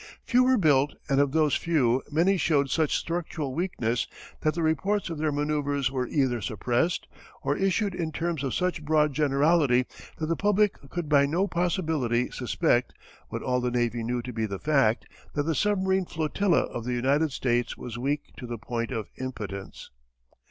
Few 0.23 0.43
were 0.43 0.57
built 0.57 0.95
and 1.09 1.19
of 1.21 1.31
those 1.31 1.55
few 1.55 2.01
many 2.11 2.35
showed 2.35 2.71
such 2.71 2.97
structural 2.97 3.53
weakness 3.53 4.07
that 4.39 4.55
the 4.55 4.63
reports 4.63 5.11
of 5.11 5.19
their 5.19 5.31
manoeuvres 5.31 5.91
were 5.91 6.07
either 6.07 6.41
suppressed, 6.41 7.07
or 7.43 7.55
issued 7.55 7.93
in 7.93 8.11
terms 8.11 8.43
of 8.43 8.55
such 8.55 8.83
broad 8.83 9.13
generality 9.13 9.85
that 10.17 10.25
the 10.25 10.35
public 10.35 10.73
could 10.89 11.07
by 11.07 11.27
no 11.27 11.47
possibility 11.47 12.31
suspect, 12.31 12.93
what 13.29 13.43
all 13.43 13.61
the 13.61 13.69
Navy 13.69 14.01
knew 14.01 14.23
to 14.23 14.33
be 14.33 14.47
the 14.47 14.57
fact, 14.57 15.05
that 15.35 15.43
the 15.43 15.53
submarine 15.53 16.05
flotilla 16.07 16.61
of 16.61 16.83
the 16.83 16.93
United 16.93 17.31
States 17.31 17.77
was 17.77 17.99
weak 17.99 18.23
to 18.37 18.47
the 18.47 18.57
point 18.57 18.89
of 18.89 19.05
impotence. 19.19 19.91